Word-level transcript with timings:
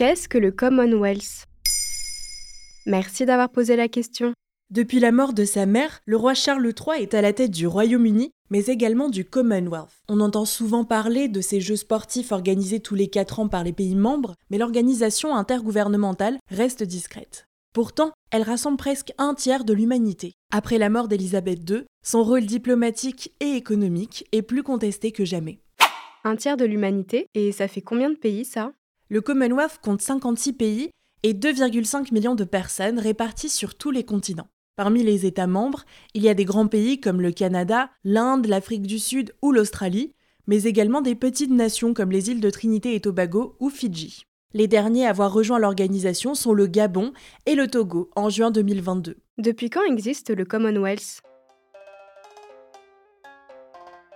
Qu'est-ce 0.00 0.30
que 0.30 0.38
le 0.38 0.50
Commonwealth? 0.50 1.44
Merci 2.86 3.26
d'avoir 3.26 3.50
posé 3.50 3.76
la 3.76 3.86
question. 3.86 4.32
Depuis 4.70 4.98
la 4.98 5.12
mort 5.12 5.34
de 5.34 5.44
sa 5.44 5.66
mère, 5.66 6.00
le 6.06 6.16
roi 6.16 6.32
Charles 6.32 6.64
III 6.64 7.02
est 7.02 7.12
à 7.12 7.20
la 7.20 7.34
tête 7.34 7.50
du 7.50 7.66
Royaume-Uni, 7.66 8.30
mais 8.48 8.64
également 8.64 9.10
du 9.10 9.26
Commonwealth. 9.26 9.90
On 10.08 10.20
entend 10.20 10.46
souvent 10.46 10.86
parler 10.86 11.28
de 11.28 11.42
ces 11.42 11.60
jeux 11.60 11.76
sportifs 11.76 12.32
organisés 12.32 12.80
tous 12.80 12.94
les 12.94 13.08
4 13.08 13.40
ans 13.40 13.48
par 13.48 13.62
les 13.62 13.74
pays 13.74 13.94
membres, 13.94 14.36
mais 14.48 14.56
l'organisation 14.56 15.36
intergouvernementale 15.36 16.38
reste 16.48 16.82
discrète. 16.82 17.44
Pourtant, 17.74 18.12
elle 18.30 18.44
rassemble 18.44 18.78
presque 18.78 19.12
un 19.18 19.34
tiers 19.34 19.64
de 19.64 19.74
l'humanité. 19.74 20.32
Après 20.50 20.78
la 20.78 20.88
mort 20.88 21.08
d'Elisabeth 21.08 21.68
II, 21.68 21.84
son 22.02 22.24
rôle 22.24 22.46
diplomatique 22.46 23.34
et 23.40 23.50
économique 23.50 24.26
est 24.32 24.40
plus 24.40 24.62
contesté 24.62 25.12
que 25.12 25.26
jamais. 25.26 25.60
Un 26.24 26.36
tiers 26.36 26.56
de 26.56 26.64
l'humanité? 26.64 27.26
Et 27.34 27.52
ça 27.52 27.68
fait 27.68 27.82
combien 27.82 28.08
de 28.08 28.16
pays 28.16 28.46
ça? 28.46 28.72
Le 29.12 29.20
Commonwealth 29.20 29.80
compte 29.82 30.00
56 30.00 30.52
pays 30.52 30.90
et 31.24 31.34
2,5 31.34 32.14
millions 32.14 32.36
de 32.36 32.44
personnes 32.44 33.00
réparties 33.00 33.48
sur 33.48 33.74
tous 33.74 33.90
les 33.90 34.04
continents. 34.04 34.46
Parmi 34.76 35.02
les 35.02 35.26
États 35.26 35.48
membres, 35.48 35.84
il 36.14 36.22
y 36.22 36.28
a 36.28 36.34
des 36.34 36.44
grands 36.44 36.68
pays 36.68 37.00
comme 37.00 37.20
le 37.20 37.32
Canada, 37.32 37.90
l'Inde, 38.04 38.46
l'Afrique 38.46 38.86
du 38.86 39.00
Sud 39.00 39.34
ou 39.42 39.50
l'Australie, 39.50 40.14
mais 40.46 40.62
également 40.62 41.00
des 41.00 41.16
petites 41.16 41.50
nations 41.50 41.92
comme 41.92 42.12
les 42.12 42.30
îles 42.30 42.40
de 42.40 42.50
Trinité 42.50 42.94
et 42.94 43.00
Tobago 43.00 43.56
ou 43.58 43.68
Fidji. 43.68 44.26
Les 44.54 44.68
derniers 44.68 45.06
à 45.06 45.10
avoir 45.10 45.32
rejoint 45.32 45.58
l'organisation 45.58 46.36
sont 46.36 46.52
le 46.52 46.68
Gabon 46.68 47.12
et 47.46 47.56
le 47.56 47.66
Togo 47.66 48.10
en 48.14 48.30
juin 48.30 48.52
2022. 48.52 49.16
Depuis 49.38 49.70
quand 49.70 49.82
existe 49.82 50.30
le 50.30 50.44
Commonwealth? 50.44 51.20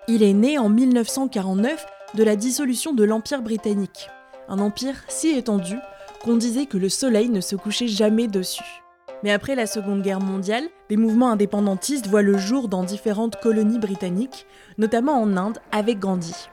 Il 0.07 0.23
est 0.23 0.35
né 0.35 0.57
en 0.57 0.69
1949 0.69 1.85
de 2.15 2.23
la 2.23 2.37
dissolution 2.37 2.93
de 2.93 3.03
l'Empire 3.03 3.43
britannique, 3.43 4.09
un 4.49 4.59
empire 4.59 4.97
si 5.09 5.31
étendu 5.31 5.77
qu'on 6.23 6.37
disait 6.37 6.67
que 6.67 6.79
le 6.79 6.89
soleil 6.89 7.29
ne 7.29 7.41
se 7.41 7.57
couchait 7.57 7.89
jamais 7.89 8.29
dessus. 8.29 8.83
Mais 9.23 9.31
après 9.31 9.55
la 9.55 9.67
Seconde 9.67 10.03
Guerre 10.03 10.21
mondiale, 10.21 10.65
des 10.89 10.97
mouvements 10.97 11.31
indépendantistes 11.31 12.07
voient 12.07 12.23
le 12.23 12.37
jour 12.37 12.69
dans 12.69 12.83
différentes 12.83 13.37
colonies 13.37 13.79
britanniques, 13.79 14.47
notamment 14.77 15.21
en 15.21 15.37
Inde 15.37 15.59
avec 15.73 15.99
Gandhi. 15.99 16.49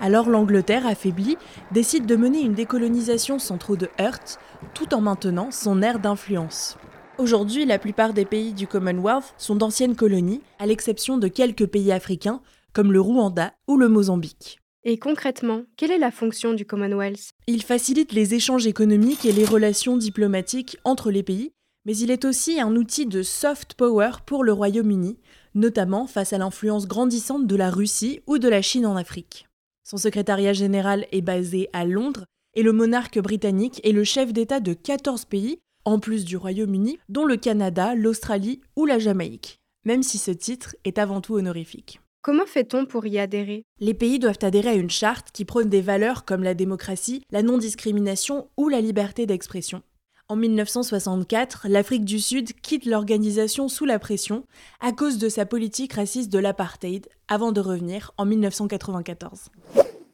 Alors 0.00 0.28
l'Angleterre, 0.28 0.86
affaiblie, 0.86 1.36
décide 1.70 2.06
de 2.06 2.16
mener 2.16 2.40
une 2.40 2.54
décolonisation 2.54 3.38
sans 3.38 3.56
trop 3.56 3.76
de 3.76 3.88
heurts, 4.00 4.38
tout 4.74 4.94
en 4.94 5.00
maintenant 5.00 5.50
son 5.52 5.80
aire 5.80 6.00
d'influence. 6.00 6.76
Aujourd'hui, 7.18 7.66
la 7.66 7.78
plupart 7.78 8.12
des 8.12 8.24
pays 8.24 8.52
du 8.52 8.66
Commonwealth 8.66 9.34
sont 9.36 9.54
d'anciennes 9.54 9.94
colonies, 9.94 10.42
à 10.58 10.66
l'exception 10.66 11.18
de 11.18 11.28
quelques 11.28 11.66
pays 11.66 11.92
africains, 11.92 12.40
comme 12.72 12.92
le 12.92 13.00
Rwanda 13.00 13.52
ou 13.68 13.76
le 13.76 13.88
Mozambique. 13.88 14.61
Et 14.84 14.98
concrètement, 14.98 15.62
quelle 15.76 15.92
est 15.92 15.98
la 15.98 16.10
fonction 16.10 16.54
du 16.54 16.66
Commonwealth? 16.66 17.30
Il 17.46 17.62
facilite 17.62 18.12
les 18.12 18.34
échanges 18.34 18.66
économiques 18.66 19.24
et 19.24 19.30
les 19.30 19.44
relations 19.44 19.96
diplomatiques 19.96 20.76
entre 20.82 21.12
les 21.12 21.22
pays, 21.22 21.52
mais 21.84 21.96
il 21.96 22.10
est 22.10 22.24
aussi 22.24 22.60
un 22.60 22.74
outil 22.74 23.06
de 23.06 23.22
soft 23.22 23.74
power 23.74 24.10
pour 24.26 24.42
le 24.42 24.52
Royaume-Uni, 24.52 25.18
notamment 25.54 26.08
face 26.08 26.32
à 26.32 26.38
l'influence 26.38 26.88
grandissante 26.88 27.46
de 27.46 27.54
la 27.54 27.70
Russie 27.70 28.22
ou 28.26 28.38
de 28.38 28.48
la 28.48 28.60
Chine 28.60 28.84
en 28.84 28.96
Afrique. 28.96 29.46
Son 29.84 29.98
secrétariat 29.98 30.52
général 30.52 31.06
est 31.12 31.22
basé 31.22 31.68
à 31.72 31.84
Londres 31.84 32.24
et 32.54 32.64
le 32.64 32.72
monarque 32.72 33.20
britannique 33.20 33.80
est 33.84 33.92
le 33.92 34.02
chef 34.02 34.32
d'État 34.32 34.58
de 34.58 34.72
14 34.74 35.26
pays, 35.26 35.60
en 35.84 36.00
plus 36.00 36.24
du 36.24 36.36
Royaume-Uni, 36.36 36.98
dont 37.08 37.24
le 37.24 37.36
Canada, 37.36 37.94
l'Australie 37.94 38.60
ou 38.74 38.84
la 38.84 38.98
Jamaïque, 38.98 39.60
même 39.84 40.02
si 40.02 40.18
ce 40.18 40.32
titre 40.32 40.74
est 40.84 40.98
avant 40.98 41.20
tout 41.20 41.34
honorifique. 41.34 42.01
Comment 42.24 42.46
fait-on 42.46 42.86
pour 42.86 43.04
y 43.04 43.18
adhérer? 43.18 43.64
Les 43.80 43.94
pays 43.94 44.20
doivent 44.20 44.38
adhérer 44.42 44.68
à 44.68 44.74
une 44.74 44.90
charte 44.90 45.32
qui 45.32 45.44
prône 45.44 45.68
des 45.68 45.80
valeurs 45.80 46.24
comme 46.24 46.44
la 46.44 46.54
démocratie, 46.54 47.24
la 47.32 47.42
non-discrimination 47.42 48.48
ou 48.56 48.68
la 48.68 48.80
liberté 48.80 49.26
d'expression. 49.26 49.82
En 50.28 50.36
1964, 50.36 51.66
l'Afrique 51.68 52.04
du 52.04 52.20
Sud 52.20 52.52
quitte 52.60 52.86
l'organisation 52.86 53.66
sous 53.66 53.86
la 53.86 53.98
pression 53.98 54.46
à 54.78 54.92
cause 54.92 55.18
de 55.18 55.28
sa 55.28 55.46
politique 55.46 55.94
raciste 55.94 56.32
de 56.32 56.38
l'apartheid, 56.38 57.08
avant 57.26 57.50
de 57.50 57.60
revenir 57.60 58.12
en 58.18 58.24
1994. 58.24 59.48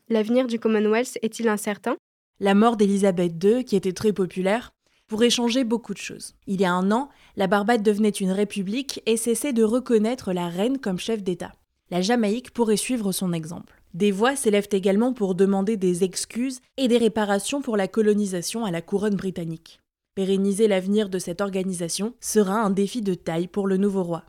L'avenir 0.09 0.47
du 0.47 0.59
Commonwealth 0.59 1.19
est-il 1.21 1.47
incertain? 1.47 1.99
La 2.41 2.54
mort 2.54 2.78
d'Elisabeth 2.78 3.33
II, 3.44 3.66
qui 3.66 3.77
était 3.77 3.93
très 3.93 4.15
populaire, 4.15 4.71
pourrait 5.09 5.28
changer 5.28 5.62
beaucoup 5.62 5.93
de 5.93 5.99
choses. 5.99 6.34
Il 6.47 6.59
y 6.59 6.65
a 6.65 6.72
un 6.72 6.91
an, 6.91 7.10
la 7.37 7.49
Barbade 7.49 7.83
devenait 7.83 8.09
une 8.09 8.33
république 8.33 9.03
et 9.04 9.19
cessait 9.19 9.53
de 9.53 9.62
reconnaître 9.62 10.33
la 10.33 10.49
reine 10.49 10.78
comme 10.78 10.99
chef 10.99 11.22
d'État. 11.22 11.53
La 11.91 12.03
Jamaïque 12.03 12.50
pourrait 12.50 12.76
suivre 12.76 13.12
son 13.12 13.32
exemple. 13.32 13.81
Des 13.94 14.10
voix 14.10 14.37
s'élèvent 14.37 14.69
également 14.72 15.15
pour 15.15 15.34
demander 15.34 15.78
des 15.78 16.04
excuses 16.04 16.60
et 16.76 16.87
des 16.87 16.99
réparations 16.99 17.62
pour 17.62 17.78
la 17.78 17.88
colonisation 17.88 18.66
à 18.66 18.71
la 18.71 18.82
couronne 18.82 19.16
britannique. 19.16 19.81
Pérenniser 20.15 20.69
l'avenir 20.69 21.09
de 21.09 21.19
cette 21.19 21.41
organisation 21.41 22.15
sera 22.21 22.60
un 22.60 22.71
défi 22.71 23.00
de 23.00 23.15
taille 23.15 23.47
pour 23.47 23.66
le 23.66 23.78
nouveau 23.78 24.03
roi. 24.03 24.25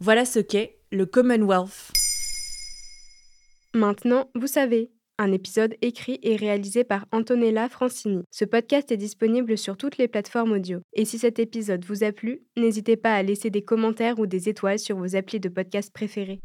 Voilà 0.00 0.24
ce 0.24 0.38
qu'est 0.38 0.78
le 0.90 1.04
Commonwealth. 1.04 1.92
Maintenant, 3.74 4.30
vous 4.34 4.46
savez, 4.46 4.90
un 5.18 5.32
épisode 5.32 5.74
écrit 5.82 6.18
et 6.22 6.36
réalisé 6.36 6.82
par 6.82 7.06
Antonella 7.12 7.68
Francini. 7.68 8.22
Ce 8.30 8.46
podcast 8.46 8.90
est 8.90 8.96
disponible 8.96 9.58
sur 9.58 9.76
toutes 9.76 9.98
les 9.98 10.08
plateformes 10.08 10.52
audio. 10.52 10.80
Et 10.94 11.04
si 11.04 11.18
cet 11.18 11.38
épisode 11.38 11.84
vous 11.84 12.04
a 12.04 12.12
plu, 12.12 12.42
n'hésitez 12.56 12.96
pas 12.96 13.14
à 13.14 13.22
laisser 13.22 13.50
des 13.50 13.62
commentaires 13.62 14.18
ou 14.18 14.26
des 14.26 14.48
étoiles 14.48 14.78
sur 14.78 14.96
vos 14.96 15.14
applis 15.14 15.40
de 15.40 15.50
podcast 15.50 15.92
préférés. 15.92 16.40